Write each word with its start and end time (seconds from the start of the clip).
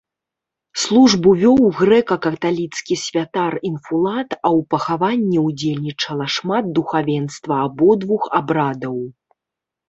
Службу 0.83 1.29
вёў 1.41 1.59
грэка-каталіцкі 1.79 2.93
святар-інфулат, 3.01 4.29
а 4.37 4.47
ў 4.57 4.65
пахаванні 4.75 5.37
ўдзельнічала 5.47 6.25
шмат 6.37 6.73
духавенства 6.81 7.61
абодвух 7.69 8.23
абрадаў. 8.41 8.97